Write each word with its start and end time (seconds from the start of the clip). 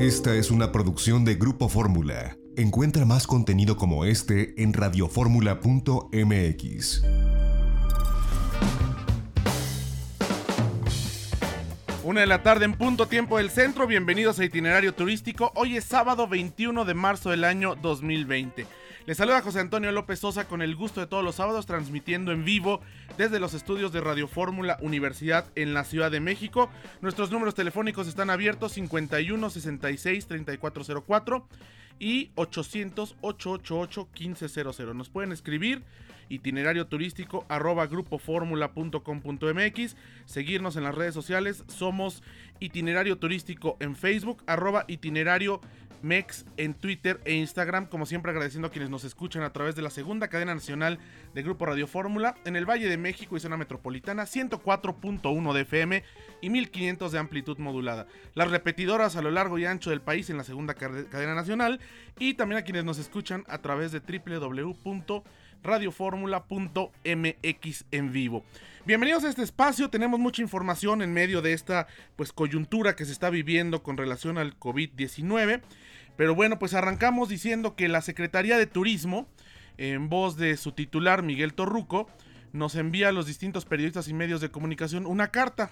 Esta 0.00 0.34
es 0.34 0.50
una 0.50 0.72
producción 0.72 1.24
de 1.26 1.34
Grupo 1.34 1.68
Fórmula. 1.68 2.38
Encuentra 2.56 3.04
más 3.04 3.26
contenido 3.26 3.76
como 3.76 4.06
este 4.06 4.54
en 4.56 4.72
radioformula.mx. 4.72 7.02
Una 12.02 12.22
de 12.22 12.26
la 12.26 12.42
tarde 12.42 12.64
en 12.64 12.78
punto 12.78 13.08
tiempo 13.08 13.36
del 13.36 13.50
centro, 13.50 13.86
bienvenidos 13.86 14.40
a 14.40 14.46
Itinerario 14.46 14.94
Turístico. 14.94 15.52
Hoy 15.54 15.76
es 15.76 15.84
sábado 15.84 16.26
21 16.26 16.86
de 16.86 16.94
marzo 16.94 17.28
del 17.28 17.44
año 17.44 17.74
2020. 17.74 18.66
Les 19.06 19.16
saluda 19.16 19.40
José 19.40 19.60
Antonio 19.60 19.90
López 19.92 20.18
Sosa 20.18 20.46
con 20.46 20.60
el 20.60 20.76
gusto 20.76 21.00
de 21.00 21.06
todos 21.06 21.24
los 21.24 21.36
sábados 21.36 21.64
transmitiendo 21.64 22.32
en 22.32 22.44
vivo 22.44 22.82
desde 23.16 23.40
los 23.40 23.54
estudios 23.54 23.92
de 23.92 24.02
Radio 24.02 24.28
Fórmula 24.28 24.76
Universidad 24.82 25.46
en 25.54 25.72
la 25.72 25.84
Ciudad 25.84 26.10
de 26.10 26.20
México. 26.20 26.68
Nuestros 27.00 27.30
números 27.30 27.54
telefónicos 27.54 28.08
están 28.08 28.28
abiertos 28.28 28.72
51 28.72 29.48
66 29.48 30.26
3404 30.26 31.48
y 31.98 32.30
800 32.34 33.16
888 33.22 34.08
1500. 34.12 34.94
Nos 34.94 35.08
pueden 35.08 35.32
escribir 35.32 35.82
itinerario 36.28 36.86
turístico 36.86 37.46
arroba 37.48 37.86
grupoformula.com.mx, 37.86 39.96
seguirnos 40.26 40.76
en 40.76 40.84
las 40.84 40.94
redes 40.94 41.14
sociales, 41.14 41.64
somos 41.68 42.22
itinerario 42.60 43.16
turístico 43.18 43.78
en 43.80 43.96
Facebook, 43.96 44.44
arroba 44.46 44.84
itinerario 44.88 45.62
Mex 46.02 46.44
en 46.56 46.74
Twitter 46.74 47.20
e 47.24 47.34
Instagram, 47.34 47.86
como 47.86 48.06
siempre 48.06 48.30
agradeciendo 48.30 48.68
a 48.68 48.70
quienes 48.70 48.90
nos 48.90 49.04
escuchan 49.04 49.42
a 49.42 49.52
través 49.52 49.74
de 49.74 49.82
la 49.82 49.90
segunda 49.90 50.28
cadena 50.28 50.54
nacional 50.54 50.98
de 51.34 51.42
Grupo 51.42 51.66
Radio 51.66 51.86
Fórmula 51.86 52.34
en 52.44 52.56
el 52.56 52.68
Valle 52.68 52.88
de 52.88 52.96
México 52.96 53.36
y 53.36 53.40
zona 53.40 53.56
metropolitana, 53.56 54.24
104.1 54.24 55.52
de 55.52 55.60
FM 55.60 56.04
y 56.40 56.50
1500 56.50 57.12
de 57.12 57.18
amplitud 57.18 57.58
modulada. 57.58 58.06
Las 58.34 58.50
repetidoras 58.50 59.16
a 59.16 59.22
lo 59.22 59.30
largo 59.30 59.58
y 59.58 59.66
ancho 59.66 59.90
del 59.90 60.00
país 60.00 60.30
en 60.30 60.36
la 60.36 60.44
segunda 60.44 60.74
cadena 60.74 61.34
nacional 61.34 61.80
y 62.18 62.34
también 62.34 62.60
a 62.60 62.64
quienes 62.64 62.84
nos 62.84 62.98
escuchan 62.98 63.44
a 63.48 63.58
través 63.58 63.92
de 63.92 64.00
www 64.00 64.74
radioformula.mx 65.62 67.84
en 67.90 68.12
vivo. 68.12 68.44
Bienvenidos 68.86 69.24
a 69.24 69.28
este 69.28 69.42
espacio, 69.42 69.90
tenemos 69.90 70.18
mucha 70.18 70.42
información 70.42 71.02
en 71.02 71.12
medio 71.12 71.42
de 71.42 71.52
esta 71.52 71.86
pues 72.16 72.32
coyuntura 72.32 72.96
que 72.96 73.04
se 73.04 73.12
está 73.12 73.30
viviendo 73.30 73.82
con 73.82 73.96
relación 73.96 74.38
al 74.38 74.58
COVID-19, 74.58 75.60
pero 76.16 76.34
bueno, 76.34 76.58
pues 76.58 76.74
arrancamos 76.74 77.28
diciendo 77.28 77.76
que 77.76 77.88
la 77.88 78.00
Secretaría 78.00 78.58
de 78.58 78.66
Turismo, 78.66 79.28
en 79.76 80.08
voz 80.08 80.36
de 80.36 80.56
su 80.56 80.72
titular 80.72 81.22
Miguel 81.22 81.54
Torruco, 81.54 82.08
nos 82.52 82.74
envía 82.74 83.08
a 83.08 83.12
los 83.12 83.26
distintos 83.26 83.64
periodistas 83.64 84.08
y 84.08 84.14
medios 84.14 84.40
de 84.40 84.50
comunicación 84.50 85.06
una 85.06 85.28
carta 85.28 85.70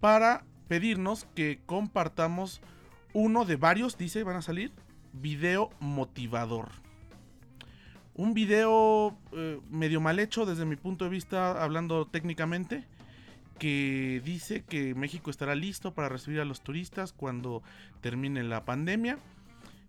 para 0.00 0.44
pedirnos 0.68 1.26
que 1.34 1.60
compartamos 1.66 2.60
uno 3.12 3.44
de 3.44 3.56
varios, 3.56 3.96
dice, 3.96 4.24
van 4.24 4.36
a 4.36 4.42
salir, 4.42 4.72
video 5.12 5.70
motivador 5.78 6.83
un 8.14 8.34
video 8.34 9.16
eh, 9.32 9.60
medio 9.70 10.00
mal 10.00 10.18
hecho 10.18 10.46
desde 10.46 10.64
mi 10.64 10.76
punto 10.76 11.04
de 11.04 11.10
vista, 11.10 11.62
hablando 11.62 12.06
técnicamente, 12.06 12.84
que 13.58 14.20
dice 14.24 14.64
que 14.64 14.94
México 14.94 15.30
estará 15.30 15.54
listo 15.54 15.94
para 15.94 16.08
recibir 16.08 16.40
a 16.40 16.44
los 16.44 16.60
turistas 16.60 17.12
cuando 17.12 17.62
termine 18.00 18.42
la 18.42 18.64
pandemia. 18.64 19.18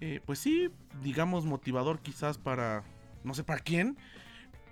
Eh, 0.00 0.20
pues 0.24 0.38
sí, 0.38 0.70
digamos 1.02 1.44
motivador 1.44 2.00
quizás 2.00 2.38
para, 2.38 2.84
no 3.24 3.34
sé 3.34 3.44
para 3.44 3.60
quién, 3.60 3.96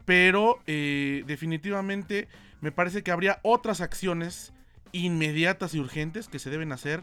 pero 0.05 0.61
eh, 0.67 1.25
definitivamente 1.27 2.29
me 2.61 2.73
parece 2.73 3.03
que 3.03 3.11
habría 3.11 3.41
otras 3.43 3.81
acciones 3.81 4.53
inmediatas 4.93 5.75
y 5.75 5.81
urgentes 5.81 6.29
que 6.29 6.39
se 6.39 6.51
deben 6.51 6.73
hacer 6.73 7.03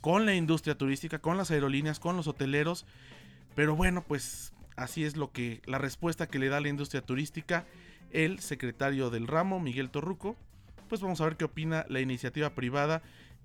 con 0.00 0.26
la 0.26 0.34
industria 0.34 0.76
turística, 0.76 1.18
con 1.18 1.36
las 1.36 1.50
aerolíneas, 1.50 1.98
con 1.98 2.16
los 2.16 2.26
hoteleros. 2.26 2.86
Pero 3.54 3.74
bueno, 3.76 4.02
pues 4.06 4.52
Así 4.82 5.04
es 5.04 5.16
lo 5.16 5.30
que 5.30 5.62
la 5.64 5.78
respuesta 5.78 6.26
que 6.26 6.40
le 6.40 6.48
da 6.48 6.60
la 6.60 6.68
industria 6.68 7.02
turística 7.02 7.66
el 8.10 8.40
secretario 8.40 9.10
del 9.10 9.28
ramo, 9.28 9.60
Miguel 9.60 9.90
Torruco. 9.90 10.34
Pues 10.88 11.00
vamos 11.00 11.20
a 11.20 11.24
ver 11.24 11.36
qué 11.36 11.44
opina 11.44 11.86
la 11.88 12.00
iniciativa 12.00 12.50
privada 12.50 13.00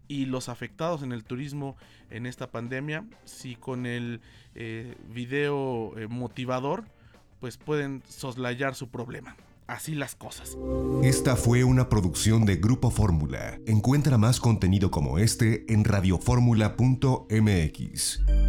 y 0.08 0.26
los 0.26 0.50
afectados 0.50 1.03
en 1.03 1.12
el 1.12 1.24
turismo 1.24 1.78
en 2.09 2.26
esta 2.26 2.50
pandemia. 2.50 3.06
Si 3.26 3.56
con 3.56 3.86
el 3.86 4.20
eh, 4.56 4.96
video 5.14 5.94
eh, 5.96 6.08
motivador, 6.08 6.86
pues 7.40 7.58
pueden 7.58 8.02
soslayar 8.08 8.74
su 8.74 8.90
problema. 8.90 9.38
Así 9.68 9.94
las 9.94 10.16
cosas. 10.16 10.58
Esta 11.03 11.36
fue 11.36 11.64
una 11.64 11.88
producción 11.88 12.46
de 12.46 12.56
Grupo 12.56 12.90
Fórmula. 12.90 13.59
Encuentra 13.68 14.18
más 14.18 14.40
contenido 14.40 14.90
como 14.90 15.20
este 15.20 15.72
en 15.72 15.84
radioformula.mx. 15.84 18.47